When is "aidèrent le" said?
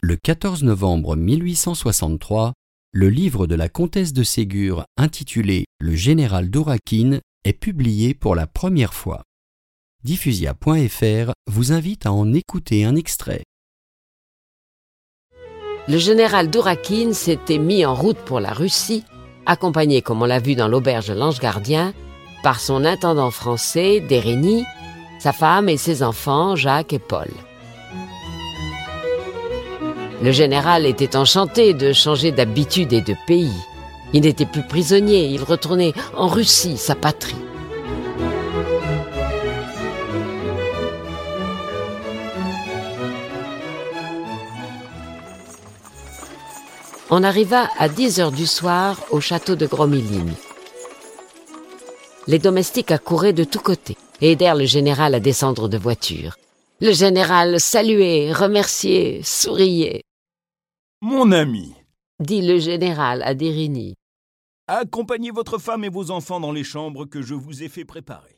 54.32-54.66